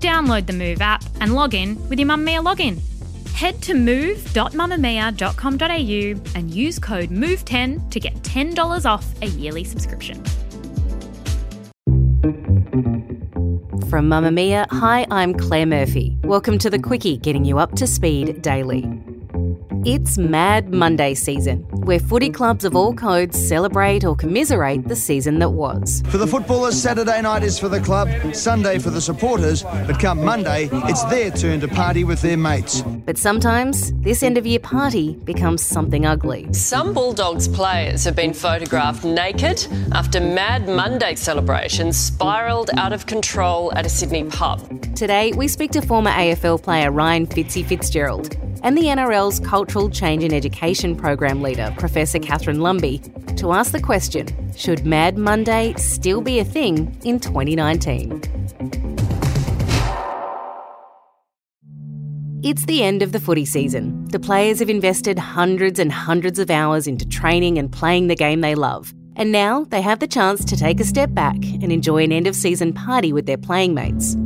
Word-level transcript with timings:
Download 0.00 0.46
the 0.46 0.52
Move 0.52 0.80
app 0.80 1.02
and 1.20 1.34
log 1.34 1.54
in 1.54 1.76
with 1.88 1.98
your 1.98 2.08
Mamamia 2.08 2.44
login. 2.44 2.80
Head 3.32 3.60
to 3.62 3.74
move.mamamia.com.au 3.74 6.38
and 6.38 6.50
use 6.50 6.78
code 6.78 7.10
MOVE10 7.10 7.90
to 7.90 8.00
get 8.00 8.14
$10 8.22 8.86
off 8.86 9.06
a 9.22 9.26
yearly 9.26 9.64
subscription. 9.64 10.22
From 13.88 14.10
Mamamia, 14.10 14.66
hi, 14.70 15.06
I'm 15.10 15.34
Claire 15.34 15.66
Murphy. 15.66 16.18
Welcome 16.22 16.58
to 16.58 16.68
the 16.68 16.78
Quicky, 16.78 17.22
getting 17.22 17.44
you 17.44 17.58
up 17.58 17.74
to 17.76 17.86
speed 17.86 18.42
daily. 18.42 19.07
It's 19.84 20.18
Mad 20.18 20.72
Monday 20.74 21.14
season, 21.14 21.58
where 21.84 22.00
footy 22.00 22.30
clubs 22.30 22.64
of 22.64 22.74
all 22.74 22.92
codes 22.92 23.38
celebrate 23.38 24.04
or 24.04 24.16
commiserate 24.16 24.88
the 24.88 24.96
season 24.96 25.38
that 25.38 25.50
was. 25.50 26.02
For 26.08 26.18
the 26.18 26.26
footballers, 26.26 26.80
Saturday 26.80 27.22
night 27.22 27.44
is 27.44 27.58
for 27.58 27.68
the 27.68 27.80
club, 27.80 28.08
Sunday 28.34 28.78
for 28.78 28.90
the 28.90 29.00
supporters, 29.00 29.62
but 29.62 30.00
come 30.00 30.24
Monday, 30.24 30.68
it's 30.72 31.04
their 31.04 31.30
turn 31.30 31.60
to 31.60 31.68
party 31.68 32.02
with 32.02 32.20
their 32.22 32.36
mates. 32.36 32.82
But 32.82 33.18
sometimes 33.18 33.92
this 33.94 34.22
end 34.22 34.36
of 34.36 34.46
year 34.46 34.58
party 34.58 35.14
becomes 35.24 35.64
something 35.64 36.04
ugly. 36.04 36.52
Some 36.52 36.92
Bulldogs 36.92 37.46
players 37.46 38.04
have 38.04 38.16
been 38.16 38.34
photographed 38.34 39.04
naked 39.04 39.66
after 39.92 40.20
Mad 40.20 40.68
Monday 40.68 41.14
celebrations 41.14 41.96
spiralled 41.96 42.70
out 42.76 42.92
of 42.92 43.06
control 43.06 43.72
at 43.74 43.86
a 43.86 43.88
Sydney 43.88 44.24
pub. 44.24 44.60
Today, 44.96 45.32
we 45.32 45.46
speak 45.46 45.70
to 45.72 45.80
former 45.80 46.10
AFL 46.10 46.62
player 46.62 46.90
Ryan 46.90 47.26
Fitzy 47.26 47.64
Fitzgerald 47.64 48.36
and 48.62 48.76
the 48.76 48.84
NRL's 48.84 49.40
Cultural 49.40 49.88
Change 49.90 50.24
and 50.24 50.32
Education 50.32 50.96
Program 50.96 51.42
leader, 51.42 51.74
Professor 51.78 52.18
Catherine 52.18 52.58
Lumby, 52.58 53.36
to 53.36 53.52
ask 53.52 53.72
the 53.72 53.80
question 53.80 54.52
Should 54.56 54.84
Mad 54.84 55.16
Monday 55.16 55.74
still 55.76 56.20
be 56.20 56.38
a 56.38 56.44
thing 56.44 56.98
in 57.04 57.20
2019? 57.20 58.38
It's 62.42 62.64
the 62.66 62.84
end 62.84 63.02
of 63.02 63.12
the 63.12 63.20
footy 63.20 63.44
season. 63.44 64.06
The 64.08 64.20
players 64.20 64.60
have 64.60 64.70
invested 64.70 65.18
hundreds 65.18 65.78
and 65.78 65.90
hundreds 65.90 66.38
of 66.38 66.50
hours 66.50 66.86
into 66.86 67.06
training 67.06 67.58
and 67.58 67.70
playing 67.70 68.06
the 68.06 68.14
game 68.14 68.40
they 68.40 68.54
love. 68.54 68.94
And 69.16 69.32
now 69.32 69.64
they 69.64 69.82
have 69.82 69.98
the 69.98 70.06
chance 70.06 70.44
to 70.44 70.56
take 70.56 70.78
a 70.78 70.84
step 70.84 71.12
back 71.12 71.34
and 71.34 71.72
enjoy 71.72 72.04
an 72.04 72.12
end 72.12 72.28
of 72.28 72.36
season 72.36 72.72
party 72.72 73.12
with 73.12 73.26
their 73.26 73.36
playing 73.36 73.74
mates. 73.74 74.16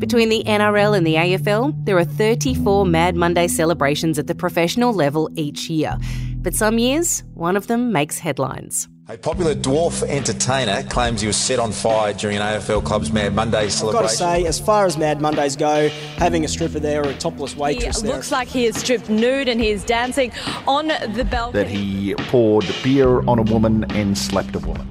Between 0.00 0.30
the 0.30 0.42
NRL 0.44 0.96
and 0.96 1.06
the 1.06 1.16
AFL, 1.16 1.84
there 1.84 1.98
are 1.98 2.06
34 2.06 2.86
Mad 2.86 3.16
Monday 3.16 3.46
celebrations 3.46 4.18
at 4.18 4.28
the 4.28 4.34
professional 4.34 4.94
level 4.94 5.28
each 5.36 5.68
year. 5.68 5.98
But 6.36 6.54
some 6.54 6.78
years, 6.78 7.22
one 7.34 7.54
of 7.54 7.66
them 7.66 7.92
makes 7.92 8.18
headlines. 8.18 8.88
A 9.08 9.18
popular 9.18 9.54
dwarf 9.54 10.02
entertainer 10.08 10.84
claims 10.84 11.20
he 11.20 11.26
was 11.26 11.36
set 11.36 11.58
on 11.58 11.70
fire 11.70 12.14
during 12.14 12.38
an 12.38 12.42
AFL 12.42 12.82
club's 12.82 13.12
Mad 13.12 13.34
Monday 13.34 13.68
celebration. 13.68 14.04
I've 14.04 14.10
celebration. 14.10 14.26
got 14.26 14.36
to 14.36 14.42
say, 14.42 14.46
as 14.48 14.58
far 14.58 14.86
as 14.86 14.96
Mad 14.96 15.20
Mondays 15.20 15.54
go, 15.54 15.90
having 16.16 16.46
a 16.46 16.48
stripper 16.48 16.78
there 16.80 17.04
or 17.04 17.10
a 17.10 17.14
topless 17.14 17.52
He 17.52 17.60
waitress 17.60 18.00
there. 18.00 18.12
looks 18.14 18.32
like 18.32 18.48
he 18.48 18.64
is 18.64 18.76
stripped 18.76 19.10
nude 19.10 19.48
and 19.48 19.60
he 19.60 19.68
is 19.68 19.84
dancing 19.84 20.32
on 20.66 20.88
the 20.88 21.26
balcony. 21.30 21.62
that 21.62 21.70
he 21.70 22.14
poured 22.14 22.64
beer 22.82 23.20
on 23.28 23.38
a 23.38 23.42
woman 23.42 23.84
and 23.90 24.16
slapped 24.16 24.56
a 24.56 24.60
woman. 24.60 24.88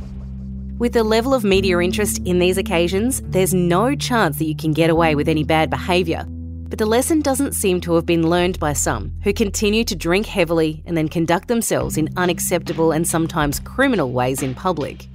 With 0.79 0.94
the 0.94 1.03
level 1.03 1.34
of 1.34 1.44
media 1.44 1.78
interest 1.79 2.22
in 2.23 2.40
these 2.40 2.57
occasions, 2.57 3.22
there's 3.25 3.53
no 3.53 3.95
chance 3.95 4.38
that 4.38 4.45
you 4.45 4.56
can 4.56 4.72
get 4.72 4.90
away 4.90 5.13
with 5.13 5.28
any 5.28 5.44
bad 5.44 5.69
behaviour. 5.69 6.23
But 6.69 6.79
the 6.79 6.85
lesson 6.85 7.19
doesn't 7.19 7.51
seem 7.51 7.81
to 7.81 7.95
have 7.95 8.06
been 8.06 8.29
learned 8.29 8.57
by 8.62 8.72
some, 8.72 9.12
who 9.25 9.34
continue 9.34 9.84
to 9.84 9.94
drink 9.94 10.25
heavily 10.25 10.81
and 10.85 10.95
then 10.95 11.09
conduct 11.09 11.50
themselves 11.50 11.97
in 11.97 12.07
unacceptable 12.16 12.94
and 12.94 13.06
sometimes 13.06 13.59
criminal 13.59 14.13
ways 14.13 14.41
in 14.41 14.56
public. 14.56 15.09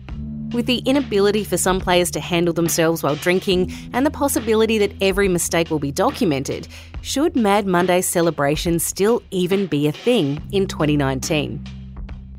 With 0.52 0.66
the 0.66 0.80
inability 0.80 1.44
for 1.44 1.56
some 1.56 1.80
players 1.80 2.10
to 2.10 2.20
handle 2.20 2.52
themselves 2.52 3.02
while 3.02 3.16
drinking 3.16 3.72
and 3.94 4.04
the 4.04 4.10
possibility 4.10 4.76
that 4.76 4.92
every 5.00 5.28
mistake 5.28 5.70
will 5.70 5.78
be 5.78 5.90
documented, 5.90 6.68
should 7.00 7.36
Mad 7.36 7.66
Monday 7.66 8.02
celebrations 8.02 8.84
still 8.84 9.22
even 9.30 9.66
be 9.66 9.86
a 9.86 9.92
thing 9.92 10.42
in 10.52 10.66
2019? 10.66 11.83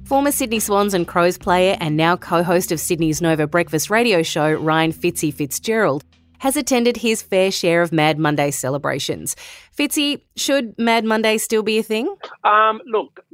Former 0.06 0.32
Sydney 0.32 0.60
Swans 0.60 0.94
and 0.94 1.08
Crows 1.08 1.36
player 1.36 1.76
and 1.80 1.98
now 1.98 2.16
co 2.16 2.44
host 2.44 2.72
of 2.72 2.80
Sydney's 2.80 3.24
Nova 3.24 3.48
Breakfast 3.48 3.90
radio 3.90 4.22
show, 4.22 4.54
Ryan 4.54 4.94
Fitzy 4.94 5.34
Fitzgerald, 5.34 6.04
has 6.38 6.56
attended 6.56 6.96
his 6.96 7.24
fair 7.24 7.50
share 7.50 7.82
of 7.82 7.92
Mad 7.92 8.20
Monday 8.20 8.52
celebrations. 8.52 9.36
Fitzy, 9.76 10.22
should 10.36 10.78
Mad 10.78 11.06
Monday 11.06 11.40
still 11.40 11.64
be 11.64 11.80
a 11.80 11.84
thing? 11.84 12.16
Um, 12.44 12.82
look, 12.86 13.26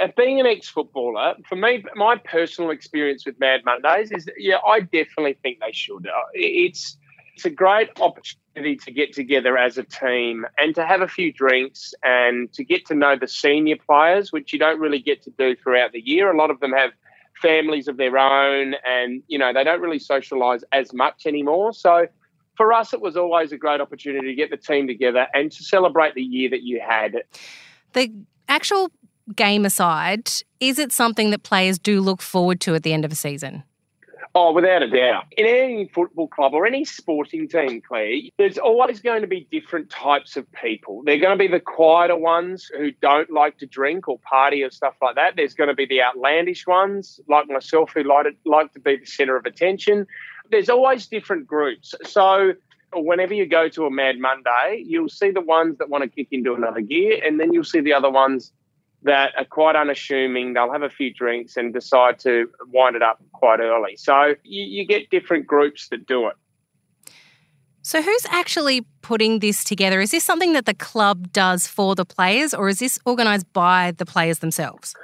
uh, 0.00 0.06
being 0.16 0.38
an 0.38 0.46
ex-footballer, 0.46 1.34
for 1.48 1.56
me, 1.56 1.84
my 1.96 2.14
personal 2.24 2.70
experience 2.70 3.26
with 3.26 3.34
Mad 3.40 3.62
Mondays 3.64 4.12
is, 4.12 4.28
yeah, 4.38 4.58
I 4.64 4.80
definitely 4.80 5.36
think 5.42 5.58
they 5.58 5.72
should. 5.72 6.06
Uh, 6.06 6.12
It's 6.34 6.96
it's 7.34 7.44
a 7.44 7.50
great 7.50 7.88
opportunity 8.50 8.76
to 8.76 8.90
get 8.92 9.12
together 9.12 9.56
as 9.56 9.78
a 9.78 9.82
team 9.82 10.46
and 10.58 10.74
to 10.74 10.86
have 10.86 11.00
a 11.00 11.08
few 11.08 11.32
drinks 11.32 11.94
and 12.02 12.52
to 12.52 12.64
get 12.64 12.86
to 12.86 12.94
know 12.94 13.16
the 13.16 13.28
senior 13.28 13.76
players, 13.76 14.32
which 14.32 14.52
you 14.52 14.58
don't 14.58 14.80
really 14.80 15.00
get 15.00 15.22
to 15.22 15.30
do 15.38 15.54
throughout 15.56 15.92
the 15.92 16.00
year. 16.00 16.30
A 16.30 16.36
lot 16.36 16.50
of 16.50 16.60
them 16.60 16.72
have 16.72 16.90
families 17.40 17.88
of 17.88 17.96
their 17.96 18.18
own, 18.18 18.74
and 18.86 19.22
you 19.28 19.38
know 19.38 19.52
they 19.52 19.64
don't 19.64 19.80
really 19.80 19.98
socialise 19.98 20.62
as 20.72 20.92
much 20.92 21.26
anymore. 21.26 21.72
So 21.72 22.06
for 22.56 22.72
us, 22.72 22.92
it 22.92 23.00
was 23.00 23.16
always 23.16 23.52
a 23.52 23.56
great 23.56 23.80
opportunity 23.80 24.28
to 24.28 24.34
get 24.34 24.50
the 24.50 24.56
team 24.56 24.86
together 24.86 25.26
and 25.32 25.50
to 25.52 25.62
celebrate 25.62 26.14
the 26.14 26.22
year 26.22 26.50
that 26.50 26.62
you 26.62 26.80
had. 26.86 27.22
The 27.92 28.12
actual 28.48 28.90
game 29.34 29.64
aside, 29.64 30.30
is 30.58 30.78
it 30.78 30.92
something 30.92 31.30
that 31.30 31.42
players 31.42 31.78
do 31.78 32.00
look 32.00 32.20
forward 32.20 32.60
to 32.62 32.74
at 32.74 32.82
the 32.82 32.92
end 32.92 33.04
of 33.04 33.12
a 33.12 33.14
season? 33.14 33.62
Oh, 34.32 34.52
without 34.52 34.82
a 34.84 34.88
doubt. 34.88 35.24
In 35.36 35.44
any 35.44 35.90
football 35.92 36.28
club 36.28 36.54
or 36.54 36.64
any 36.64 36.84
sporting 36.84 37.48
team, 37.48 37.80
Claire, 37.80 38.20
there's 38.38 38.58
always 38.58 39.00
going 39.00 39.22
to 39.22 39.26
be 39.26 39.48
different 39.50 39.90
types 39.90 40.36
of 40.36 40.50
people. 40.52 41.02
They're 41.04 41.18
going 41.18 41.36
to 41.36 41.42
be 41.42 41.48
the 41.48 41.58
quieter 41.58 42.16
ones 42.16 42.70
who 42.76 42.92
don't 42.92 43.30
like 43.32 43.58
to 43.58 43.66
drink 43.66 44.06
or 44.06 44.20
party 44.20 44.62
or 44.62 44.70
stuff 44.70 44.94
like 45.02 45.16
that. 45.16 45.34
There's 45.34 45.54
going 45.54 45.68
to 45.68 45.74
be 45.74 45.84
the 45.86 46.00
outlandish 46.00 46.64
ones, 46.66 47.18
like 47.28 47.48
myself, 47.48 47.90
who 47.92 48.04
like 48.04 48.26
to, 48.26 48.32
like 48.48 48.72
to 48.74 48.80
be 48.80 48.98
the 48.98 49.06
centre 49.06 49.34
of 49.34 49.46
attention. 49.46 50.06
There's 50.48 50.68
always 50.68 51.08
different 51.08 51.48
groups. 51.48 51.96
So 52.04 52.52
whenever 52.92 53.34
you 53.34 53.46
go 53.46 53.68
to 53.68 53.86
a 53.86 53.90
Mad 53.90 54.20
Monday, 54.20 54.84
you'll 54.86 55.08
see 55.08 55.32
the 55.32 55.40
ones 55.40 55.78
that 55.78 55.88
want 55.88 56.04
to 56.04 56.08
kick 56.08 56.28
into 56.30 56.54
another 56.54 56.80
gear, 56.80 57.20
and 57.24 57.40
then 57.40 57.52
you'll 57.52 57.64
see 57.64 57.80
the 57.80 57.94
other 57.94 58.10
ones 58.10 58.52
that 59.02 59.32
are 59.36 59.44
quite 59.44 59.76
unassuming. 59.76 60.54
They'll 60.54 60.72
have 60.72 60.82
a 60.82 60.90
few 60.90 61.12
drinks 61.12 61.56
and 61.56 61.72
decide 61.72 62.18
to 62.20 62.50
wind 62.68 62.96
it 62.96 63.02
up 63.02 63.22
quite 63.32 63.60
early. 63.60 63.96
So 63.96 64.34
you, 64.44 64.64
you 64.64 64.86
get 64.86 65.10
different 65.10 65.46
groups 65.46 65.88
that 65.88 66.06
do 66.06 66.26
it. 66.28 66.36
So, 67.82 68.02
who's 68.02 68.26
actually 68.28 68.82
putting 69.00 69.38
this 69.38 69.64
together? 69.64 70.00
Is 70.00 70.10
this 70.10 70.22
something 70.22 70.52
that 70.52 70.66
the 70.66 70.74
club 70.74 71.32
does 71.32 71.66
for 71.66 71.94
the 71.94 72.04
players, 72.04 72.52
or 72.52 72.68
is 72.68 72.78
this 72.78 72.98
organised 73.06 73.50
by 73.54 73.92
the 73.96 74.04
players 74.04 74.40
themselves? 74.40 74.94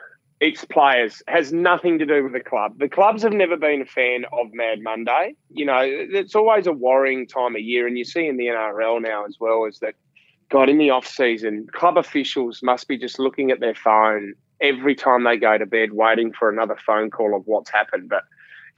It's 0.41 0.67
players, 0.67 1.23
has 1.27 1.55
nothing 1.55 1.99
to 1.99 2.05
do 2.05 2.23
with 2.23 2.35
the 2.35 2.41
club. 2.41 2.79
The 2.79 2.91
clubs 2.91 3.23
have 3.23 3.33
never 3.33 3.57
been 3.57 3.81
a 3.81 3.87
fan 3.87 4.27
of 4.31 4.53
Mad 4.53 4.83
Monday. 4.83 5.35
You 5.49 5.65
know, 5.65 5.81
it's 5.81 6.35
always 6.35 6.67
a 6.67 6.73
worrying 6.73 7.27
time 7.27 7.57
of 7.57 7.63
year, 7.63 7.87
and 7.87 7.97
you 7.97 8.05
see 8.05 8.27
in 8.27 8.37
the 8.37 8.49
NRL 8.49 9.01
now 9.01 9.25
as 9.25 9.39
well 9.41 9.65
is 9.65 9.79
that, 9.79 9.95
God, 10.49 10.69
in 10.69 10.79
the 10.79 10.91
off 10.91 11.07
season, 11.07 11.67
club 11.73 11.99
officials 11.99 12.63
must 12.63 12.87
be 12.87 12.97
just 12.97 13.19
looking 13.19 13.51
at 13.51 13.61
their 13.61 13.75
phone 13.75 14.35
every 14.61 14.95
time 14.95 15.25
they 15.25 15.37
go 15.37 15.59
to 15.59 15.67
bed, 15.67 15.93
waiting 15.93 16.33
for 16.33 16.49
another 16.49 16.77
phone 16.87 17.11
call 17.11 17.37
of 17.37 17.43
what's 17.47 17.71
happened. 17.71 18.09
But 18.09 18.23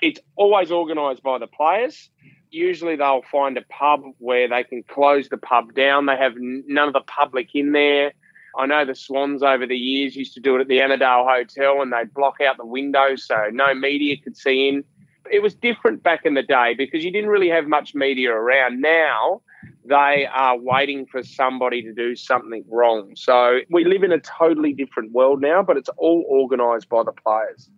it's 0.00 0.20
always 0.36 0.70
organised 0.70 1.22
by 1.22 1.38
the 1.38 1.46
players. 1.46 2.08
Usually 2.50 2.96
they'll 2.96 3.22
find 3.30 3.58
a 3.58 3.62
pub 3.62 4.00
where 4.18 4.48
they 4.48 4.64
can 4.64 4.82
close 4.84 5.28
the 5.28 5.36
pub 5.36 5.74
down. 5.74 6.06
They 6.06 6.16
have 6.16 6.34
none 6.36 6.88
of 6.88 6.94
the 6.94 7.00
public 7.00 7.50
in 7.54 7.72
there. 7.72 8.12
I 8.56 8.66
know 8.66 8.84
the 8.86 8.94
Swans 8.94 9.42
over 9.42 9.66
the 9.66 9.76
years 9.76 10.16
used 10.16 10.34
to 10.34 10.40
do 10.40 10.56
it 10.56 10.62
at 10.62 10.68
the 10.68 10.80
Annandale 10.80 11.26
Hotel 11.28 11.82
and 11.82 11.92
they'd 11.92 12.12
block 12.14 12.40
out 12.40 12.56
the 12.56 12.64
windows 12.64 13.26
so 13.26 13.36
no 13.52 13.74
media 13.74 14.16
could 14.16 14.36
see 14.36 14.68
in. 14.68 14.84
It 15.30 15.42
was 15.42 15.54
different 15.54 16.02
back 16.02 16.24
in 16.24 16.32
the 16.32 16.42
day 16.42 16.74
because 16.76 17.04
you 17.04 17.12
didn't 17.12 17.28
really 17.28 17.50
have 17.50 17.66
much 17.66 17.94
media 17.94 18.32
around. 18.32 18.80
Now 18.80 19.42
they 19.84 20.26
are 20.32 20.58
waiting 20.58 21.06
for 21.06 21.22
somebody 21.22 21.82
to 21.82 21.93
do 21.93 22.14
something 22.14 22.64
wrong. 22.69 23.12
So 23.16 23.60
we 23.70 23.84
live 23.84 24.02
in 24.02 24.12
a 24.12 24.20
totally 24.20 24.72
different 24.72 25.12
world 25.12 25.40
now, 25.40 25.62
but 25.62 25.76
it's 25.76 25.88
all 25.96 26.25
organised 26.28 26.88
by 26.88 27.02
the 27.05 27.12
players. 27.12 27.70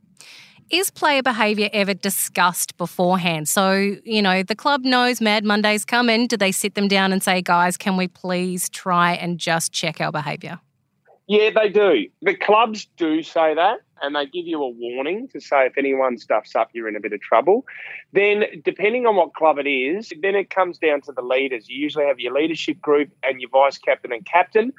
is 0.71 0.91
player 0.91 1.23
behaviour 1.23 1.69
ever 1.73 1.95
discussed 1.95 2.77
beforehand? 2.77 3.49
So, 3.49 3.97
you 4.05 4.23
know, 4.23 4.43
the 4.43 4.55
club 4.55 4.85
knows 4.85 5.21
Mad 5.21 5.45
Monday's 5.45 5.85
coming. 5.85 6.27
Do 6.27 6.37
they 6.37 6.53
sit 6.53 6.75
them 6.75 6.89
down 6.89 7.13
and 7.13 7.23
say, 7.23 7.43
guys, 7.43 7.77
can 7.77 7.97
we 7.97 8.09
please 8.09 8.69
try 8.69 9.15
and 9.15 9.39
just 9.39 9.73
check 9.73 10.01
our 10.01 10.13
behaviour? 10.13 10.61
Yeah, 11.27 11.51
they 11.51 11.69
do. 11.69 12.07
The 12.23 12.35
clubs 12.35 12.89
do 12.97 13.23
say 13.23 13.55
that, 13.55 13.79
and 14.03 14.15
they 14.15 14.27
give 14.27 14.47
you 14.47 14.63
a 14.63 14.69
warning 14.69 15.29
to 15.29 15.41
say 15.41 15.67
if 15.67 15.77
anyone 15.77 16.19
stuffs 16.19 16.55
up, 16.55 16.71
you're 16.73 16.89
in 16.89 16.97
a 16.97 17.01
bit 17.01 17.13
of 17.13 17.21
trouble. 17.21 17.67
Then, 18.13 18.45
depending 18.65 19.07
on 19.07 19.17
what 19.17 19.35
club 19.35 19.59
it 19.59 19.69
is, 19.69 20.13
then 20.23 20.35
it 20.35 20.51
comes 20.51 20.79
down 20.79 21.03
to 21.03 21.13
the 21.13 21.23
leaders. 21.23 21.69
You 21.69 21.79
usually 21.79 22.07
have 22.07 22.21
your 22.21 22.33
leadership 22.33 22.81
group 22.81 23.11
and 23.23 23.41
your 23.41 23.51
vice 23.51 23.79
captain 23.79 24.13
and 24.13 24.25
captain. 24.25 24.73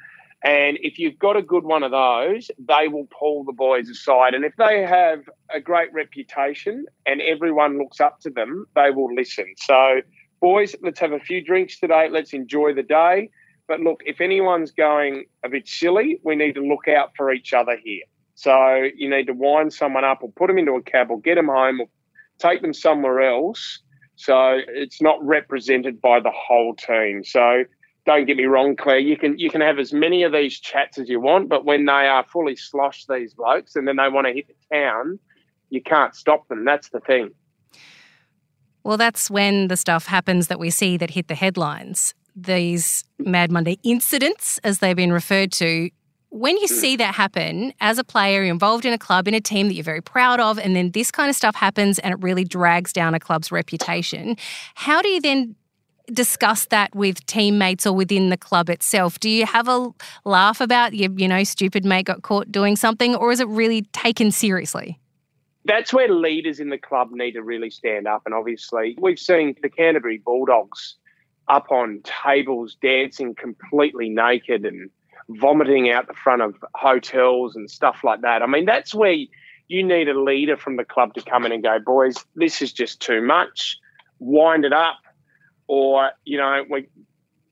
And 0.44 0.76
if 0.80 0.98
you've 0.98 1.18
got 1.18 1.36
a 1.36 1.42
good 1.42 1.62
one 1.62 1.84
of 1.84 1.92
those, 1.92 2.50
they 2.58 2.88
will 2.88 3.06
pull 3.16 3.44
the 3.44 3.52
boys 3.52 3.88
aside. 3.88 4.34
And 4.34 4.44
if 4.44 4.54
they 4.56 4.82
have 4.82 5.20
a 5.54 5.60
great 5.60 5.92
reputation 5.92 6.86
and 7.06 7.20
everyone 7.20 7.78
looks 7.78 8.00
up 8.00 8.18
to 8.20 8.30
them, 8.30 8.66
they 8.74 8.90
will 8.90 9.14
listen. 9.14 9.54
So, 9.56 10.00
boys, 10.40 10.74
let's 10.82 10.98
have 10.98 11.12
a 11.12 11.20
few 11.20 11.44
drinks 11.44 11.78
today. 11.78 12.08
Let's 12.10 12.32
enjoy 12.32 12.74
the 12.74 12.82
day. 12.82 13.30
But 13.68 13.80
look, 13.80 14.02
if 14.04 14.20
anyone's 14.20 14.72
going 14.72 15.26
a 15.44 15.48
bit 15.48 15.68
silly, 15.68 16.20
we 16.24 16.34
need 16.34 16.56
to 16.56 16.60
look 16.60 16.88
out 16.88 17.12
for 17.16 17.32
each 17.32 17.52
other 17.52 17.78
here. 17.82 18.02
So, 18.34 18.88
you 18.96 19.08
need 19.08 19.26
to 19.26 19.34
wind 19.34 19.72
someone 19.72 20.04
up 20.04 20.22
or 20.22 20.30
put 20.32 20.48
them 20.48 20.58
into 20.58 20.72
a 20.72 20.82
cab 20.82 21.10
or 21.10 21.20
get 21.20 21.36
them 21.36 21.48
home 21.48 21.80
or 21.80 21.86
take 22.38 22.62
them 22.62 22.74
somewhere 22.74 23.20
else. 23.20 23.80
So, 24.16 24.58
it's 24.68 25.00
not 25.02 25.22
represented 25.24 26.00
by 26.00 26.20
the 26.20 26.32
whole 26.32 26.74
team. 26.74 27.24
So, 27.24 27.64
don't 28.04 28.26
get 28.26 28.36
me 28.36 28.44
wrong, 28.44 28.76
Claire. 28.76 28.98
You 28.98 29.16
can 29.16 29.38
you 29.38 29.50
can 29.50 29.60
have 29.60 29.78
as 29.78 29.92
many 29.92 30.22
of 30.24 30.32
these 30.32 30.58
chats 30.58 30.98
as 30.98 31.08
you 31.08 31.20
want, 31.20 31.48
but 31.48 31.64
when 31.64 31.86
they 31.86 31.92
are 31.92 32.24
fully 32.24 32.56
sloshed, 32.56 33.08
these 33.08 33.34
blokes, 33.34 33.76
and 33.76 33.86
then 33.86 33.96
they 33.96 34.08
want 34.08 34.26
to 34.26 34.32
hit 34.32 34.48
the 34.48 34.76
town, 34.76 35.18
you 35.70 35.80
can't 35.80 36.14
stop 36.14 36.48
them. 36.48 36.64
That's 36.64 36.88
the 36.88 37.00
thing. 37.00 37.30
Well, 38.84 38.96
that's 38.96 39.30
when 39.30 39.68
the 39.68 39.76
stuff 39.76 40.06
happens 40.06 40.48
that 40.48 40.58
we 40.58 40.70
see 40.70 40.96
that 40.96 41.10
hit 41.10 41.28
the 41.28 41.36
headlines. 41.36 42.14
These 42.34 43.04
Mad 43.18 43.52
Monday 43.52 43.78
incidents, 43.84 44.58
as 44.64 44.80
they've 44.80 44.96
been 44.96 45.12
referred 45.12 45.52
to. 45.52 45.90
When 46.34 46.56
you 46.56 46.66
hmm. 46.66 46.74
see 46.74 46.96
that 46.96 47.14
happen 47.14 47.74
as 47.82 47.98
a 47.98 48.04
player 48.04 48.42
involved 48.42 48.86
in 48.86 48.94
a 48.94 48.98
club, 48.98 49.28
in 49.28 49.34
a 49.34 49.40
team 49.40 49.68
that 49.68 49.74
you're 49.74 49.84
very 49.84 50.00
proud 50.00 50.40
of, 50.40 50.58
and 50.58 50.74
then 50.74 50.92
this 50.92 51.10
kind 51.10 51.28
of 51.28 51.36
stuff 51.36 51.54
happens 51.54 51.98
and 51.98 52.14
it 52.14 52.22
really 52.22 52.42
drags 52.42 52.90
down 52.90 53.12
a 53.12 53.20
club's 53.20 53.52
reputation, 53.52 54.38
how 54.74 55.02
do 55.02 55.10
you 55.10 55.20
then 55.20 55.54
discuss 56.10 56.64
that 56.66 56.94
with 56.94 57.24
teammates 57.26 57.86
or 57.86 57.94
within 57.94 58.30
the 58.30 58.38
club 58.38 58.70
itself? 58.70 59.20
Do 59.20 59.28
you 59.28 59.44
have 59.44 59.68
a 59.68 59.90
laugh 60.24 60.62
about 60.62 60.94
your, 60.94 61.10
you 61.12 61.28
know, 61.28 61.44
stupid 61.44 61.84
mate 61.84 62.06
got 62.06 62.22
caught 62.22 62.50
doing 62.50 62.76
something, 62.76 63.14
or 63.14 63.30
is 63.30 63.40
it 63.40 63.48
really 63.48 63.82
taken 63.92 64.30
seriously? 64.30 64.98
That's 65.66 65.92
where 65.92 66.08
leaders 66.08 66.60
in 66.60 66.70
the 66.70 66.78
club 66.78 67.10
need 67.12 67.32
to 67.32 67.42
really 67.42 67.70
stand 67.70 68.06
up. 68.06 68.22
And 68.24 68.34
obviously, 68.34 68.96
we've 68.98 69.18
seen 69.18 69.54
the 69.60 69.68
Canterbury 69.68 70.16
Bulldogs 70.24 70.96
up 71.48 71.70
on 71.70 72.00
tables 72.24 72.74
dancing 72.80 73.34
completely 73.34 74.08
naked 74.08 74.64
and 74.64 74.88
vomiting 75.28 75.90
out 75.90 76.06
the 76.06 76.14
front 76.14 76.42
of 76.42 76.54
hotels 76.74 77.56
and 77.56 77.70
stuff 77.70 77.98
like 78.04 78.22
that. 78.22 78.42
I 78.42 78.46
mean, 78.46 78.64
that's 78.64 78.94
where 78.94 79.16
you 79.68 79.82
need 79.82 80.08
a 80.08 80.20
leader 80.20 80.56
from 80.56 80.76
the 80.76 80.84
club 80.84 81.14
to 81.14 81.22
come 81.22 81.46
in 81.46 81.52
and 81.52 81.62
go, 81.62 81.78
boys, 81.84 82.16
this 82.34 82.62
is 82.62 82.72
just 82.72 83.00
too 83.00 83.22
much. 83.22 83.78
Wind 84.18 84.64
it 84.64 84.72
up 84.72 84.98
or 85.66 86.10
you 86.24 86.36
know 86.36 86.64
we 86.68 86.86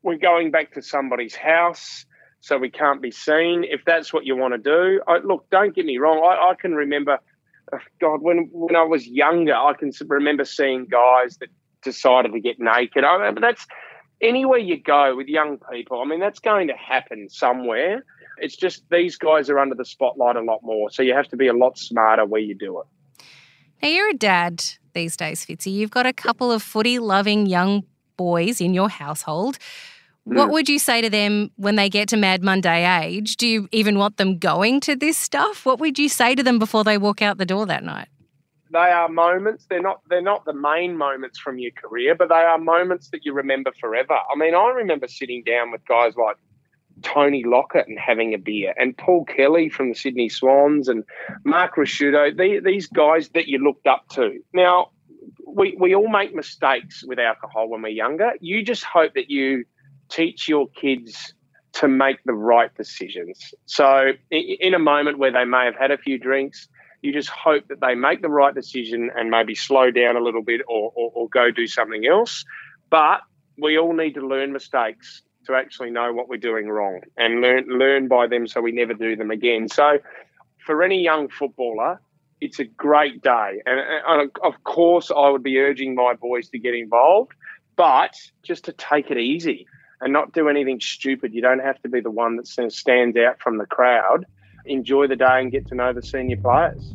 we're 0.02 0.19
going 0.19 0.50
back 0.50 0.72
to 0.75 0.82
somebody's 0.82 1.34
house 1.34 2.05
so 2.40 2.56
we 2.56 2.70
can't 2.70 3.02
be 3.02 3.11
seen. 3.11 3.64
If 3.64 3.84
that's 3.84 4.12
what 4.12 4.25
you 4.25 4.34
want 4.34 4.55
to 4.55 4.58
do, 4.58 5.02
I, 5.06 5.19
look, 5.19 5.44
don't 5.50 5.75
get 5.75 5.84
me 5.84 5.99
wrong. 5.99 6.19
I, 6.25 6.50
I 6.50 6.55
can 6.55 6.75
remember, 6.75 7.19
uh, 7.70 7.78
God, 8.00 8.22
when 8.22 8.49
when 8.52 8.76
I 8.76 8.82
was 8.82 9.06
younger, 9.06 9.55
I 9.55 9.75
can 9.75 9.93
remember 10.06 10.44
seeing 10.44 10.87
guys 10.87 11.37
that 11.38 11.49
decided 11.82 12.32
to 12.32 12.40
get 12.40 12.58
naked. 12.58 13.05
I 13.05 13.31
mean, 13.31 13.40
that's 13.40 13.67
anywhere 14.20 14.58
you 14.58 14.81
go 14.81 15.17
with 15.17 15.28
young 15.28 15.58
people. 15.70 16.00
I 16.00 16.05
mean, 16.05 16.20
that's 16.20 16.40
going 16.40 16.69
to 16.69 16.75
happen 16.75 17.28
somewhere. 17.28 18.05
It's 18.38 18.56
just 18.56 18.84
these 18.90 19.17
guys 19.17 19.50
are 19.50 19.58
under 19.58 19.75
the 19.75 19.84
spotlight 19.84 20.37
a 20.37 20.43
lot 20.43 20.61
more, 20.62 20.90
so 20.90 21.02
you 21.02 21.14
have 21.14 21.28
to 21.28 21.37
be 21.37 21.46
a 21.46 21.52
lot 21.52 21.78
smarter 21.78 22.25
where 22.25 22.40
you 22.40 22.55
do 22.55 22.81
it. 22.81 22.87
Now 23.82 23.88
you're 23.88 24.11
a 24.11 24.14
dad 24.14 24.64
these 24.94 25.17
days, 25.17 25.44
Fitzy. 25.44 25.72
You've 25.72 25.90
got 25.90 26.06
a 26.06 26.12
couple 26.12 26.50
of 26.50 26.62
footy 26.62 26.99
loving 26.99 27.46
young 27.46 27.84
boys 28.17 28.61
in 28.61 28.75
your 28.75 28.88
household. 28.88 29.58
What 30.25 30.46
hmm. 30.46 30.52
would 30.52 30.69
you 30.69 30.78
say 30.78 31.00
to 31.00 31.11
them 31.11 31.50
when 31.56 31.76
they 31.76 31.88
get 31.88 32.08
to 32.11 32.17
Mad 32.17 32.43
Monday 32.43 32.87
age? 33.02 33.37
Do 33.37 33.46
you 33.46 33.69
even 33.72 33.99
want 33.99 34.17
them 34.17 34.38
going 34.38 34.81
to 34.81 34.94
this 34.94 35.17
stuff? 35.17 35.64
What 35.64 35.81
would 35.81 35.99
you 35.99 36.08
say 36.08 36.34
to 36.34 36.43
them 36.43 36.58
before 36.58 36.84
they 36.84 36.99
walk 36.99 37.22
out 37.22 37.38
the 37.38 37.46
door 37.46 37.67
that 37.67 37.84
night? 37.84 38.08
They 38.72 38.78
are 38.78 39.08
moments. 39.08 39.67
They're 39.69 39.82
not. 39.82 40.00
They're 40.08 40.22
not 40.22 40.44
the 40.44 40.52
main 40.52 40.96
moments 40.96 41.38
from 41.38 41.58
your 41.58 41.72
career, 41.72 42.14
but 42.14 42.28
they 42.28 42.37
are 42.37 42.58
moments 42.58 43.11
that 43.11 43.25
you 43.25 43.32
remember 43.32 43.72
forever. 43.81 44.14
I 44.14 44.37
mean, 44.37 44.55
I 44.55 44.69
remember 44.69 45.08
sitting 45.08 45.43
down 45.44 45.72
with 45.72 45.84
guys 45.87 46.14
like 46.17 46.37
Tony 47.02 47.43
Lockett 47.44 47.88
and 47.88 47.99
having 47.99 48.32
a 48.32 48.38
beer, 48.38 48.72
and 48.78 48.96
Paul 48.96 49.25
Kelly 49.25 49.70
from 49.70 49.88
the 49.88 49.94
Sydney 49.94 50.28
Swans, 50.28 50.88
and 50.88 51.05
Mark 51.44 51.76
Ricciuto. 51.76 52.64
These 52.64 52.87
guys 52.87 53.31
that 53.31 53.49
you 53.49 53.58
looked 53.58 53.87
up 53.87 54.08
to. 54.11 54.38
Now, 54.52 54.90
we, 55.46 55.76
we 55.78 55.94
all 55.94 56.08
make 56.08 56.34
mistakes 56.34 57.02
with 57.05 57.19
alcohol 57.19 57.69
when 57.69 57.82
we're 57.82 57.88
younger. 57.88 58.32
You 58.40 58.62
just 58.62 58.84
hope 58.84 59.14
that 59.14 59.31
you 59.31 59.64
teach 60.08 60.49
your 60.49 60.69
kids 60.69 61.34
to 61.72 61.88
make 61.88 62.19
the 62.25 62.32
right 62.32 62.75
decisions. 62.76 63.55
So, 63.67 64.12
in 64.31 64.75
a 64.75 64.78
moment 64.78 65.19
where 65.19 65.32
they 65.32 65.44
may 65.44 65.64
have 65.64 65.76
had 65.76 65.90
a 65.90 65.99
few 65.99 66.19
drinks, 66.19 66.69
you 67.02 67.12
just 67.12 67.31
hope 67.31 67.67
that 67.69 67.81
they 67.81 67.94
make 67.94 68.23
the 68.23 68.29
right 68.29 68.55
decision 68.55 69.11
and 69.17 69.31
maybe 69.31 69.55
slow 69.55 69.91
down 69.91 70.17
a 70.17 70.20
little 70.20 70.43
bit 70.43 70.61
or, 70.69 70.93
or, 70.94 71.11
or 71.14 71.29
go 71.29 71.50
do 71.50 71.67
something 71.67 72.06
else. 72.06 72.44
But 72.91 73.20
we 73.58 73.79
all 73.79 73.94
need 73.94 74.14
to 74.14 74.26
learn 74.26 74.52
mistakes 74.52 75.23
to 75.47 75.55
actually 75.55 75.91
know 75.91 76.12
what 76.12 76.29
we're 76.29 76.37
doing 76.37 76.69
wrong 76.69 77.00
and 77.17 77.41
learn 77.41 77.64
learn 77.67 78.08
by 78.08 78.26
them 78.26 78.47
so 78.47 78.61
we 78.61 78.73
never 78.73 78.94
do 78.94 79.17
them 79.17 79.31
again. 79.31 79.69
So, 79.69 79.99
for 80.67 80.82
any 80.82 81.02
young 81.02 81.29
footballer, 81.29 82.00
it's 82.41 82.58
a 82.58 82.64
great 82.64 83.23
day. 83.23 83.62
And, 83.64 83.81
and, 84.06 84.31
of 84.43 84.62
course, 84.64 85.11
I 85.11 85.31
would 85.31 85.43
be 85.43 85.58
urging 85.58 85.94
my 85.94 86.14
boys 86.14 86.49
to 86.50 86.58
get 86.58 86.75
involved, 86.75 87.32
but 87.76 88.14
just 88.43 88.64
to 88.64 88.73
take 88.73 89.11
it 89.11 89.19
easy 89.19 89.67
and 90.00 90.12
not 90.12 90.32
do 90.32 90.49
anything 90.49 90.81
stupid. 90.81 91.35
You 91.35 91.43
don't 91.43 91.61
have 91.61 91.81
to 91.82 91.88
be 91.88 92.00
the 92.00 92.11
one 92.11 92.37
that 92.37 92.46
stands 92.46 93.17
out 93.17 93.41
from 93.41 93.58
the 93.58 93.67
crowd. 93.67 94.26
Enjoy 94.66 95.06
the 95.06 95.16
day 95.16 95.40
and 95.40 95.50
get 95.50 95.66
to 95.68 95.74
know 95.74 95.92
the 95.92 96.02
senior 96.02 96.36
players. 96.36 96.94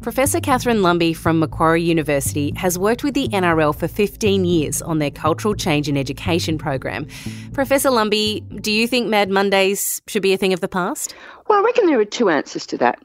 Professor 0.00 0.40
Catherine 0.40 0.78
Lumby 0.78 1.14
from 1.14 1.40
Macquarie 1.40 1.82
University 1.82 2.52
has 2.56 2.78
worked 2.78 3.02
with 3.02 3.14
the 3.14 3.28
NRL 3.28 3.74
for 3.74 3.88
15 3.88 4.44
years 4.44 4.80
on 4.80 5.00
their 5.00 5.10
Cultural 5.10 5.54
Change 5.54 5.88
and 5.88 5.98
Education 5.98 6.56
program. 6.56 7.06
Professor 7.52 7.90
Lumby, 7.90 8.62
do 8.62 8.70
you 8.70 8.86
think 8.86 9.08
Mad 9.08 9.28
Mondays 9.28 10.00
should 10.06 10.22
be 10.22 10.32
a 10.32 10.36
thing 10.36 10.52
of 10.52 10.60
the 10.60 10.68
past? 10.68 11.14
Well, 11.48 11.58
I 11.58 11.62
reckon 11.64 11.86
there 11.86 11.98
are 11.98 12.04
two 12.04 12.30
answers 12.30 12.64
to 12.66 12.78
that. 12.78 13.00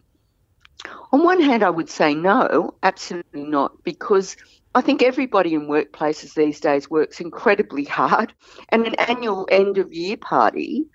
On 1.11 1.23
one 1.23 1.41
hand, 1.41 1.63
I 1.63 1.69
would 1.71 1.89
say 1.89 2.13
no, 2.13 2.75
absolutely 2.83 3.43
not, 3.43 3.83
because 3.83 4.37
I 4.75 4.81
think 4.81 5.01
everybody 5.03 5.55
in 5.55 5.67
workplaces 5.67 6.35
these 6.35 6.59
days 6.59 6.89
works 6.89 7.19
incredibly 7.19 7.85
hard, 7.85 8.33
and 8.69 8.85
an 8.87 8.95
annual 8.95 9.47
end 9.51 9.77
of 9.77 9.93
year 9.93 10.17
party 10.17 10.85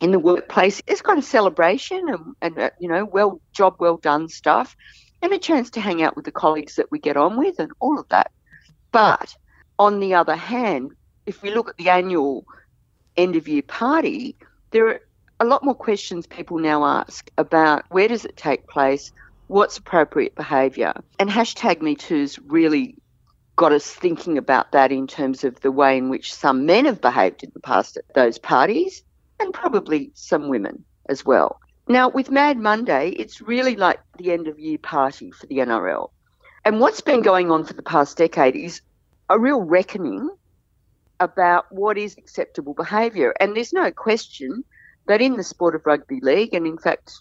in 0.00 0.10
the 0.10 0.18
workplace 0.18 0.82
is 0.86 1.02
kind 1.02 1.18
of 1.18 1.24
celebration 1.24 2.08
and, 2.08 2.34
and 2.42 2.58
uh, 2.58 2.70
you 2.78 2.88
know, 2.88 3.04
well 3.04 3.40
job 3.52 3.76
well 3.78 3.96
done 3.96 4.28
stuff, 4.28 4.76
and 5.22 5.32
a 5.32 5.38
chance 5.38 5.70
to 5.70 5.80
hang 5.80 6.02
out 6.02 6.16
with 6.16 6.24
the 6.24 6.32
colleagues 6.32 6.76
that 6.76 6.90
we 6.90 6.98
get 6.98 7.16
on 7.16 7.38
with, 7.38 7.58
and 7.58 7.72
all 7.80 7.98
of 7.98 8.08
that. 8.08 8.30
But 8.92 9.34
on 9.78 10.00
the 10.00 10.14
other 10.14 10.36
hand, 10.36 10.92
if 11.26 11.42
we 11.42 11.54
look 11.54 11.68
at 11.68 11.76
the 11.76 11.90
annual 11.90 12.44
end 13.16 13.36
of 13.36 13.48
year 13.48 13.62
party, 13.62 14.36
there 14.70 14.88
are 14.88 15.00
a 15.40 15.44
lot 15.44 15.64
more 15.64 15.74
questions 15.74 16.26
people 16.26 16.58
now 16.58 16.84
ask 16.84 17.30
about 17.38 17.84
where 17.90 18.08
does 18.08 18.24
it 18.24 18.36
take 18.36 18.66
place, 18.66 19.12
what's 19.46 19.78
appropriate 19.78 20.34
behaviour, 20.34 20.92
and 21.18 21.30
hashtag 21.30 21.80
MeToo's 21.80 22.38
really 22.38 22.96
got 23.56 23.72
us 23.72 23.86
thinking 23.86 24.36
about 24.36 24.72
that 24.72 24.90
in 24.90 25.06
terms 25.06 25.44
of 25.44 25.60
the 25.60 25.70
way 25.70 25.96
in 25.96 26.08
which 26.08 26.34
some 26.34 26.66
men 26.66 26.86
have 26.86 27.00
behaved 27.00 27.44
in 27.44 27.50
the 27.54 27.60
past 27.60 27.96
at 27.96 28.04
those 28.14 28.38
parties, 28.38 29.02
and 29.40 29.52
probably 29.52 30.10
some 30.14 30.48
women 30.48 30.84
as 31.08 31.24
well. 31.24 31.60
Now, 31.88 32.08
with 32.08 32.30
Mad 32.30 32.58
Monday, 32.58 33.10
it's 33.10 33.40
really 33.40 33.76
like 33.76 34.00
the 34.16 34.32
end 34.32 34.48
of 34.48 34.58
year 34.58 34.78
party 34.78 35.30
for 35.30 35.46
the 35.46 35.58
NRL. 35.58 36.10
And 36.64 36.80
what's 36.80 37.02
been 37.02 37.20
going 37.20 37.50
on 37.50 37.64
for 37.64 37.74
the 37.74 37.82
past 37.82 38.16
decade 38.16 38.56
is 38.56 38.80
a 39.28 39.38
real 39.38 39.60
reckoning 39.60 40.30
about 41.20 41.70
what 41.70 41.98
is 41.98 42.16
acceptable 42.16 42.74
behaviour. 42.74 43.34
And 43.38 43.54
there's 43.54 43.72
no 43.72 43.90
question 43.90 44.64
that 45.06 45.20
in 45.20 45.36
the 45.36 45.44
sport 45.44 45.74
of 45.74 45.84
rugby 45.84 46.20
league, 46.20 46.54
and 46.54 46.66
in 46.66 46.78
fact 46.78 47.12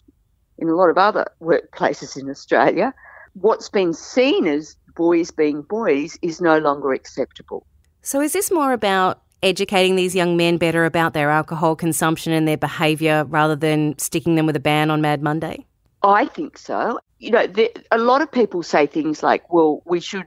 in 0.57 0.69
a 0.69 0.75
lot 0.75 0.89
of 0.89 0.97
other 0.97 1.25
workplaces 1.41 2.17
in 2.17 2.29
Australia, 2.29 2.93
what's 3.33 3.69
been 3.69 3.93
seen 3.93 4.47
as 4.47 4.77
boys 4.95 5.31
being 5.31 5.61
boys 5.61 6.17
is 6.21 6.39
no 6.39 6.59
longer 6.59 6.93
acceptable. 6.93 7.65
So, 8.01 8.21
is 8.21 8.33
this 8.33 8.51
more 8.51 8.73
about 8.73 9.22
educating 9.43 9.95
these 9.95 10.15
young 10.15 10.37
men 10.37 10.57
better 10.57 10.85
about 10.85 11.13
their 11.13 11.29
alcohol 11.29 11.75
consumption 11.75 12.33
and 12.33 12.47
their 12.47 12.57
behaviour 12.57 13.25
rather 13.25 13.55
than 13.55 13.97
sticking 13.99 14.35
them 14.35 14.45
with 14.45 14.55
a 14.55 14.59
ban 14.59 14.89
on 14.89 15.01
Mad 15.01 15.21
Monday? 15.21 15.65
I 16.01 16.25
think 16.25 16.57
so. 16.57 16.99
you 17.19 17.31
know, 17.31 17.47
the, 17.47 17.71
a 17.91 17.97
lot 17.97 18.21
of 18.21 18.31
people 18.31 18.63
say 18.63 18.87
things 18.87 19.23
like, 19.23 19.51
well, 19.53 19.81
we 19.85 19.99
should, 19.99 20.25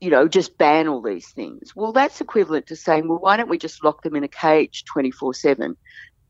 you 0.00 0.10
know, 0.10 0.28
just 0.28 0.58
ban 0.58 0.88
all 0.88 1.00
these 1.00 1.28
things. 1.28 1.74
Well, 1.74 1.92
that's 1.92 2.20
equivalent 2.20 2.66
to 2.66 2.76
saying, 2.76 3.08
well, 3.08 3.18
why 3.18 3.36
don't 3.36 3.48
we 3.48 3.58
just 3.58 3.82
lock 3.82 4.02
them 4.02 4.16
in 4.16 4.24
a 4.24 4.28
cage 4.28 4.84
24 4.84 5.34
7? 5.34 5.76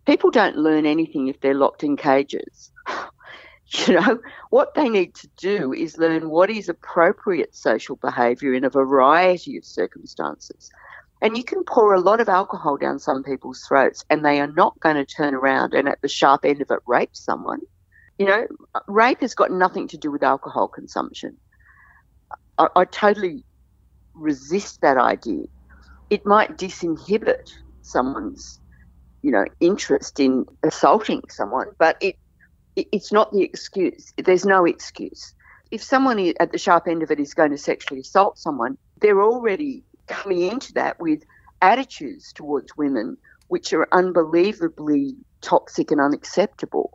People 0.07 0.31
don't 0.31 0.57
learn 0.57 0.87
anything 0.87 1.29
if 1.29 1.41
they're 1.41 1.55
locked 1.55 1.83
in 1.83 1.97
cages. 1.97 2.71
you 3.87 3.95
know, 3.95 4.21
what 4.51 4.75
they 4.75 4.89
need 4.89 5.15
to 5.17 5.29
do 5.37 5.73
is 5.73 5.99
learn 5.99 6.31
what 6.31 6.51
is 6.51 6.69
appropriate 6.69 7.55
social 7.55 7.97
behaviour 7.97 8.55
in 8.55 8.65
a 8.65 8.71
variety 8.71 9.57
of 9.57 9.65
circumstances. 9.65 10.71
And 11.23 11.37
you 11.37 11.45
can 11.45 11.65
pour 11.65 11.93
a 11.93 12.01
lot 12.01 12.21
of 12.21 12.29
alcohol 12.29 12.77
down 12.77 12.99
some 12.99 13.23
people's 13.23 13.63
throats 13.67 14.05
and 14.09 14.25
they 14.25 14.41
are 14.41 14.47
not 14.47 14.79
going 14.81 14.97
to 14.97 15.05
turn 15.05 15.35
around 15.35 15.75
and 15.75 15.89
at 15.89 16.01
the 16.01 16.09
sharp 16.09 16.45
end 16.45 16.63
of 16.63 16.71
it 16.71 16.81
rape 16.87 17.15
someone. 17.15 17.61
You 18.19 18.27
know, 18.27 18.47
rape 18.87 19.21
has 19.21 19.35
got 19.35 19.51
nothing 19.51 19.89
to 19.89 19.99
do 19.99 20.11
with 20.11 20.23
alcohol 20.23 20.69
consumption. 20.69 21.37
I, 22.59 22.69
I 22.75 22.85
totally 22.85 23.45
resist 24.15 24.81
that 24.81 24.97
idea. 24.97 25.45
It 26.09 26.25
might 26.25 26.57
disinhibit 26.57 27.53
someone's, 27.83 28.59
you 29.23 29.31
know, 29.31 29.45
interest 29.61 30.21
in 30.21 30.47
assaulting 30.63 31.23
someone, 31.29 31.69
but 31.79 31.97
it, 32.01 32.17
it 32.77 32.89
it's 32.93 33.13
not 33.13 33.33
the 33.33 33.43
excuse. 33.43 34.13
There's 34.17 34.45
no 34.45 34.65
excuse. 34.65 35.35
If 35.71 35.83
someone 35.83 36.33
at 36.41 36.51
the 36.51 36.59
sharp 36.59 36.89
end 36.89 37.03
of 37.03 37.11
it 37.11 37.21
is 37.21 37.35
going 37.35 37.53
to 37.53 37.59
sexually 37.59 38.01
assault 38.01 38.39
someone, 38.39 38.77
they're 38.99 39.23
already 39.23 39.85
coming 40.11 40.43
into 40.43 40.73
that 40.75 41.01
with 41.01 41.23
attitudes 41.63 42.33
towards 42.33 42.77
women 42.77 43.17
which 43.49 43.73
are 43.73 43.89
unbelievably 43.93 45.15
toxic 45.41 45.91
and 45.91 46.01
unacceptable. 46.01 46.93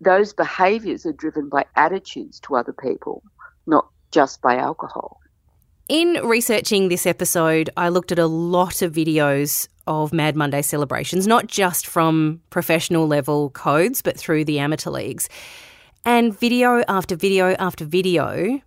Those 0.00 0.32
behaviours 0.32 1.06
are 1.06 1.12
driven 1.12 1.48
by 1.48 1.64
attitudes 1.74 2.38
to 2.40 2.56
other 2.56 2.72
people, 2.72 3.22
not 3.66 3.88
just 4.12 4.40
by 4.40 4.56
alcohol. 4.56 5.18
In 5.88 6.20
researching 6.24 6.88
this 6.88 7.06
episode, 7.06 7.70
I 7.76 7.88
looked 7.88 8.12
at 8.12 8.18
a 8.18 8.26
lot 8.26 8.82
of 8.82 8.92
videos 8.92 9.68
of 9.86 10.12
Mad 10.12 10.36
Monday 10.36 10.62
celebrations, 10.62 11.26
not 11.26 11.46
just 11.46 11.86
from 11.86 12.40
professional 12.50 13.06
level 13.06 13.50
codes, 13.50 14.02
but 14.02 14.16
through 14.16 14.44
the 14.44 14.58
amateur 14.58 14.90
leagues. 14.90 15.28
And 16.04 16.38
video 16.38 16.82
after 16.88 17.16
video 17.16 17.54
after 17.58 17.84
video 17.84 18.60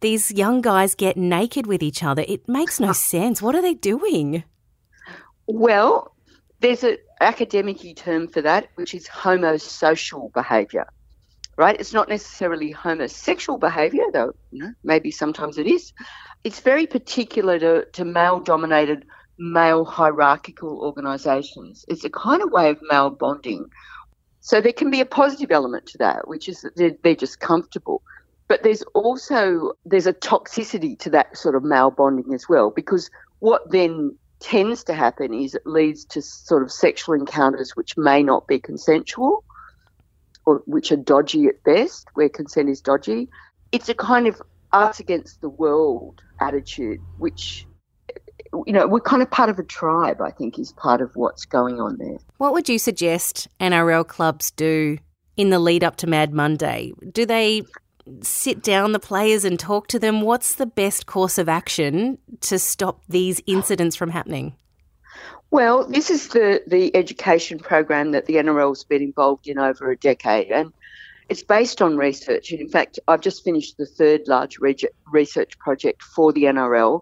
these 0.00 0.30
young 0.30 0.60
guys 0.60 0.94
get 0.94 1.16
naked 1.16 1.66
with 1.66 1.82
each 1.82 2.02
other. 2.02 2.24
It 2.26 2.48
makes 2.48 2.80
no 2.80 2.92
sense. 3.12 3.42
What 3.42 3.54
are 3.54 3.62
they 3.62 3.74
doing? 3.74 4.44
Well, 5.46 6.14
there's 6.60 6.84
an 6.84 6.98
academic 7.20 7.78
term 7.96 8.28
for 8.28 8.42
that, 8.42 8.68
which 8.74 8.94
is 8.94 9.08
homosocial 9.08 10.32
behaviour. 10.32 10.86
Right? 11.56 11.78
It's 11.80 11.92
not 11.92 12.08
necessarily 12.08 12.70
homosexual 12.70 13.58
behaviour, 13.58 14.04
though 14.12 14.32
you 14.52 14.62
know, 14.62 14.72
maybe 14.84 15.10
sometimes 15.10 15.58
it 15.58 15.66
is. 15.66 15.92
It's 16.44 16.60
very 16.60 16.86
particular 16.86 17.58
to, 17.58 17.84
to 17.84 18.04
male 18.04 18.38
dominated, 18.38 19.04
male 19.38 19.84
hierarchical 19.84 20.80
organisations. 20.80 21.84
It's 21.88 22.04
a 22.04 22.10
kind 22.10 22.42
of 22.42 22.52
way 22.52 22.70
of 22.70 22.78
male 22.88 23.10
bonding. 23.10 23.66
So 24.40 24.60
there 24.60 24.72
can 24.72 24.90
be 24.90 25.00
a 25.00 25.06
positive 25.06 25.50
element 25.50 25.86
to 25.86 25.98
that, 25.98 26.28
which 26.28 26.48
is 26.48 26.60
that 26.60 26.76
they're, 26.76 26.94
they're 27.02 27.16
just 27.16 27.40
comfortable. 27.40 28.02
But 28.48 28.62
there's 28.62 28.82
also 28.94 29.72
there's 29.84 30.06
a 30.06 30.12
toxicity 30.12 30.98
to 31.00 31.10
that 31.10 31.36
sort 31.36 31.54
of 31.54 31.62
male 31.62 31.90
bonding 31.90 32.32
as 32.34 32.48
well, 32.48 32.70
because 32.70 33.10
what 33.40 33.70
then 33.70 34.16
tends 34.40 34.84
to 34.84 34.94
happen 34.94 35.34
is 35.34 35.54
it 35.54 35.66
leads 35.66 36.04
to 36.06 36.22
sort 36.22 36.62
of 36.62 36.72
sexual 36.72 37.14
encounters 37.14 37.76
which 37.76 37.96
may 37.96 38.22
not 38.22 38.46
be 38.46 38.58
consensual 38.58 39.44
or 40.46 40.62
which 40.66 40.90
are 40.92 40.96
dodgy 40.96 41.46
at 41.46 41.62
best, 41.62 42.06
where 42.14 42.28
consent 42.28 42.70
is 42.70 42.80
dodgy. 42.80 43.28
It's 43.70 43.88
a 43.88 43.94
kind 43.94 44.26
of 44.26 44.40
us 44.72 44.98
against 44.98 45.40
the 45.40 45.48
world 45.50 46.22
attitude, 46.40 47.00
which 47.18 47.66
you 48.66 48.72
know, 48.72 48.86
we're 48.86 49.00
kind 49.00 49.20
of 49.20 49.30
part 49.30 49.50
of 49.50 49.58
a 49.58 49.62
tribe, 49.62 50.22
I 50.22 50.30
think, 50.30 50.58
is 50.58 50.72
part 50.72 51.02
of 51.02 51.10
what's 51.14 51.44
going 51.44 51.80
on 51.80 51.98
there. 51.98 52.16
What 52.38 52.52
would 52.54 52.68
you 52.68 52.78
suggest 52.78 53.48
NRL 53.60 54.06
clubs 54.06 54.50
do 54.50 54.98
in 55.36 55.50
the 55.50 55.58
lead 55.58 55.84
up 55.84 55.96
to 55.96 56.06
Mad 56.06 56.32
Monday? 56.32 56.92
Do 57.12 57.26
they 57.26 57.62
sit 58.22 58.62
down 58.62 58.92
the 58.92 58.98
players 58.98 59.44
and 59.44 59.58
talk 59.58 59.86
to 59.88 59.98
them? 59.98 60.20
What's 60.20 60.54
the 60.54 60.66
best 60.66 61.06
course 61.06 61.38
of 61.38 61.48
action 61.48 62.18
to 62.42 62.58
stop 62.58 63.02
these 63.08 63.40
incidents 63.46 63.96
from 63.96 64.10
happening? 64.10 64.56
Well, 65.50 65.86
this 65.86 66.10
is 66.10 66.28
the, 66.28 66.62
the 66.66 66.94
education 66.94 67.58
program 67.58 68.12
that 68.12 68.26
the 68.26 68.34
NRL's 68.34 68.84
been 68.84 69.02
involved 69.02 69.48
in 69.48 69.58
over 69.58 69.90
a 69.90 69.96
decade, 69.96 70.50
and 70.50 70.72
it's 71.28 71.42
based 71.42 71.80
on 71.80 71.96
research. 71.96 72.50
And 72.50 72.60
in 72.60 72.68
fact, 72.68 72.98
I've 73.08 73.22
just 73.22 73.44
finished 73.44 73.78
the 73.78 73.86
third 73.86 74.28
large 74.28 74.58
re- 74.58 74.76
research 75.10 75.58
project 75.58 76.02
for 76.02 76.32
the 76.32 76.44
NRL, 76.44 77.00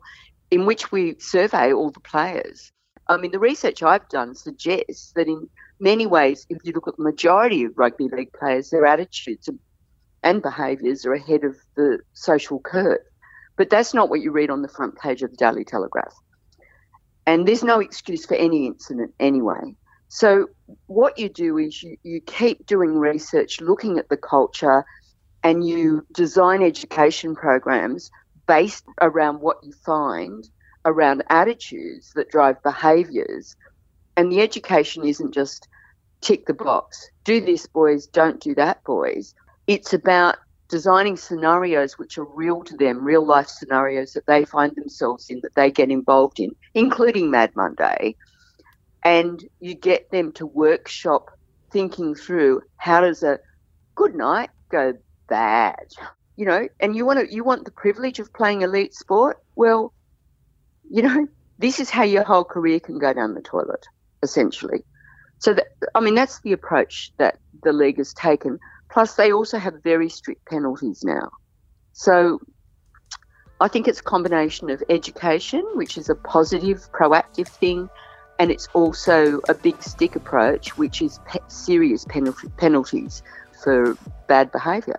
in 0.51 0.65
which 0.65 0.93
we 0.93 1.17
survey 1.19 1.73
all 1.73 1.91
the 1.91 2.01
players. 2.01 2.71
I 3.09 3.17
mean, 3.17 3.33
the 3.33 3.39
research 3.39 3.83
I've 3.83 4.09
done 4.09 4.35
suggests 4.35 5.13
that 5.17 5.29
in 5.29 5.49
many 5.81 6.07
ways, 6.07 6.47
if 6.49 6.59
you 6.65 6.73
look 6.73 6.89
at 6.89 6.97
the 6.97 7.03
majority 7.03 7.65
of 7.65 7.77
rugby 7.77 8.09
league 8.09 8.33
players, 8.33 8.71
their 8.71 8.87
attitudes 8.87 9.49
are 9.49 9.55
and 10.23 10.43
behaviours 10.43 11.07
are 11.07 11.15
ahead 11.15 11.45
of 11.45 11.57
the 11.77 11.99
social 12.13 12.61
curve. 12.61 13.01
But 13.57 13.71
that's 13.71 13.95
not 13.95 14.11
what 14.11 14.21
you 14.21 14.33
read 14.33 14.51
on 14.51 14.63
the 14.63 14.69
front 14.69 14.99
page 14.99 15.23
of 15.23 15.31
the 15.31 15.37
Daily 15.37 15.65
Telegraph. 15.65 16.15
And 17.27 17.47
there's 17.47 17.65
no 17.65 17.81
excuse 17.81 18.27
for 18.27 18.35
any 18.35 18.67
incident 18.67 19.15
anyway. 19.19 19.75
So 20.09 20.49
what 20.87 21.19
you 21.19 21.29
do 21.29 21.59
is 21.59 21.83
you, 21.83 21.97
you 22.03 22.21
keep 22.21 22.67
doing 22.67 22.97
research, 22.97 23.61
looking 23.61 23.99
at 23.99 24.09
the 24.09 24.17
culture, 24.17 24.85
and 25.43 25.67
you 25.67 26.07
design 26.13 26.63
education 26.63 27.35
programs 27.35 28.11
based 28.47 28.85
around 29.01 29.41
what 29.41 29.59
you 29.63 29.73
find 29.85 30.49
around 30.85 31.25
attitudes 31.29 32.13
that 32.15 32.31
drive 32.31 32.63
behaviours. 32.63 33.57
And 34.17 34.31
the 34.31 34.41
education 34.41 35.05
isn't 35.05 35.35
just 35.35 35.69
tick 36.21 36.47
the 36.47 36.55
box, 36.55 37.11
do 37.25 37.41
this, 37.41 37.67
boys, 37.67 38.07
don't 38.07 38.41
do 38.41 38.55
that, 38.55 38.83
boys. 38.85 39.35
It's 39.67 39.93
about 39.93 40.37
designing 40.69 41.17
scenarios 41.17 41.99
which 41.99 42.19
are 42.19 42.25
real 42.25 42.63
to 42.65 42.77
them, 42.77 43.05
real 43.05 43.25
life 43.25 43.49
scenarios 43.49 44.13
that 44.13 44.27
they 44.27 44.45
find 44.45 44.75
themselves 44.75 45.31
in, 45.31 45.41
that 45.43 45.55
they 45.55 45.71
get 45.71 45.91
involved 45.91 46.41
in, 46.41 46.55
including 46.75 47.31
Mad 47.31 47.55
Monday. 47.55 48.17
And 49.05 49.45
you 49.61 49.75
get 49.75 50.11
them 50.11 50.33
to 50.33 50.47
workshop 50.47 51.31
thinking 51.71 52.15
through 52.15 52.63
how 52.77 53.01
does 53.01 53.23
a 53.23 53.39
good 53.95 54.15
night 54.15 54.51
go 54.71 54.95
bad? 55.29 55.87
You 56.37 56.47
know, 56.47 56.69
and 56.81 56.97
you 56.97 57.07
want 57.07 57.21
to 57.21 57.33
you 57.33 57.45
want 57.45 57.65
the 57.65 57.71
privilege 57.71 58.19
of 58.19 58.33
playing 58.33 58.63
elite 58.63 58.95
sport? 58.95 59.39
Well, 59.55 59.93
you 60.91 61.03
know, 61.03 61.27
this 61.59 61.81
is 61.81 61.89
how 61.91 62.03
your 62.03 62.25
whole 62.25 62.45
career 62.45 62.81
can 62.81 62.99
go 62.99 63.13
down 63.13 63.35
the 63.35 63.41
toilet, 63.41 63.87
essentially. 64.23 64.85
So 65.39 65.55
that 65.55 65.67
I 65.95 66.01
mean 66.01 66.15
that's 66.15 66.41
the 66.41 66.53
approach 66.53 67.13
that 67.19 67.39
the 67.63 67.73
league 67.73 67.99
has 67.99 68.13
taken. 68.13 68.59
Plus, 68.97 69.15
they 69.17 69.31
also 69.31 69.59
have 69.59 69.83
very 69.83 70.09
strict 70.09 70.47
penalties 70.47 71.05
now. 71.05 71.29
So 71.93 72.41
I 73.61 73.69
think 73.69 73.89
it's 73.89 74.01
a 74.01 74.03
combination 74.03 74.71
of 74.71 74.83
education, 74.89 75.63
which 75.75 75.99
is 75.99 76.09
a 76.09 76.15
positive, 76.15 76.89
proactive 76.93 77.47
thing, 77.47 77.91
and 78.39 78.51
it's 78.51 78.69
also 78.73 79.43
a 79.51 79.55
big 79.55 79.83
stick 79.83 80.17
approach, 80.17 80.79
which 80.79 81.03
is 81.03 81.21
pe- 81.27 81.41
serious 81.49 82.07
penalty- 82.07 82.49
penalties 82.57 83.23
for 83.63 83.99
bad 84.29 84.51
behaviour. 84.51 84.99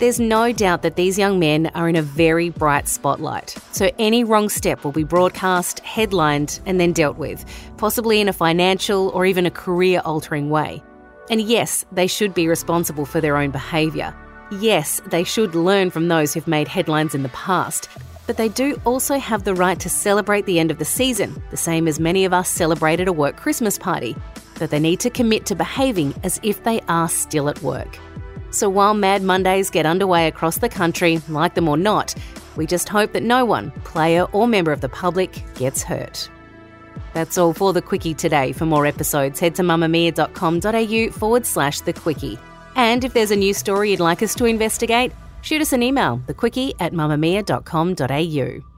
There's 0.00 0.18
no 0.18 0.52
doubt 0.52 0.82
that 0.82 0.96
these 0.96 1.16
young 1.16 1.38
men 1.38 1.70
are 1.76 1.88
in 1.88 1.94
a 1.94 2.02
very 2.02 2.50
bright 2.50 2.88
spotlight. 2.88 3.50
So 3.70 3.92
any 4.00 4.24
wrong 4.24 4.48
step 4.48 4.82
will 4.82 4.90
be 4.90 5.04
broadcast, 5.04 5.78
headlined, 5.78 6.58
and 6.66 6.80
then 6.80 6.92
dealt 6.92 7.18
with, 7.18 7.44
possibly 7.76 8.20
in 8.20 8.28
a 8.28 8.32
financial 8.32 9.10
or 9.10 9.26
even 9.26 9.46
a 9.46 9.50
career 9.52 10.02
altering 10.04 10.50
way. 10.50 10.82
And 11.30 11.40
yes, 11.40 11.84
they 11.92 12.06
should 12.06 12.34
be 12.34 12.48
responsible 12.48 13.06
for 13.06 13.20
their 13.20 13.36
own 13.36 13.50
behaviour. 13.50 14.14
Yes, 14.52 15.00
they 15.06 15.24
should 15.24 15.54
learn 15.54 15.90
from 15.90 16.08
those 16.08 16.32
who've 16.32 16.46
made 16.46 16.68
headlines 16.68 17.14
in 17.14 17.22
the 17.22 17.28
past. 17.30 17.88
But 18.26 18.36
they 18.36 18.48
do 18.48 18.80
also 18.84 19.18
have 19.18 19.44
the 19.44 19.54
right 19.54 19.78
to 19.80 19.88
celebrate 19.88 20.46
the 20.46 20.58
end 20.58 20.70
of 20.70 20.78
the 20.78 20.84
season, 20.84 21.42
the 21.50 21.56
same 21.56 21.88
as 21.88 22.00
many 22.00 22.24
of 22.24 22.32
us 22.32 22.48
celebrated 22.48 23.08
a 23.08 23.12
work 23.12 23.36
Christmas 23.36 23.78
party. 23.78 24.16
But 24.58 24.70
they 24.70 24.80
need 24.80 25.00
to 25.00 25.10
commit 25.10 25.46
to 25.46 25.54
behaving 25.54 26.14
as 26.22 26.40
if 26.42 26.62
they 26.64 26.80
are 26.82 27.08
still 27.08 27.48
at 27.48 27.62
work. 27.62 27.98
So 28.50 28.68
while 28.68 28.94
Mad 28.94 29.22
Mondays 29.22 29.70
get 29.70 29.84
underway 29.84 30.28
across 30.28 30.58
the 30.58 30.68
country, 30.68 31.20
like 31.28 31.54
them 31.54 31.68
or 31.68 31.76
not, 31.76 32.14
we 32.56 32.66
just 32.66 32.88
hope 32.88 33.12
that 33.12 33.22
no 33.22 33.44
one, 33.44 33.70
player 33.84 34.24
or 34.32 34.48
member 34.48 34.72
of 34.72 34.80
the 34.80 34.88
public, 34.88 35.42
gets 35.54 35.82
hurt. 35.82 36.30
That's 37.16 37.38
all 37.38 37.54
for 37.54 37.72
the 37.72 37.80
Quicky 37.80 38.14
today. 38.14 38.52
For 38.52 38.66
more 38.66 38.84
episodes, 38.84 39.40
head 39.40 39.54
to 39.54 39.62
mamamia.com.au 39.62 41.12
forward 41.12 41.46
slash 41.46 41.80
the 41.80 41.94
Quicky. 41.94 42.38
And 42.74 43.02
if 43.04 43.14
there's 43.14 43.30
a 43.30 43.36
new 43.36 43.54
story 43.54 43.90
you'd 43.90 44.00
like 44.00 44.22
us 44.22 44.34
to 44.34 44.44
investigate, 44.44 45.12
shoot 45.40 45.62
us 45.62 45.72
an 45.72 45.82
email, 45.82 46.20
thequicky 46.26 46.74
at 46.78 46.92
mamamia.com.au. 46.92 48.75